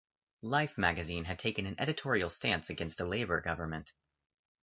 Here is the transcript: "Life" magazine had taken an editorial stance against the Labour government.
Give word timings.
"Life" 0.41 0.79
magazine 0.79 1.25
had 1.25 1.37
taken 1.37 1.67
an 1.67 1.75
editorial 1.79 2.27
stance 2.29 2.71
against 2.71 2.97
the 2.97 3.05
Labour 3.05 3.39
government. 3.39 3.93